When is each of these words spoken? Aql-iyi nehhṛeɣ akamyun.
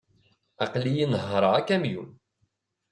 Aql-iyi 0.63 1.05
nehhṛeɣ 1.07 1.53
akamyun. 1.59 2.09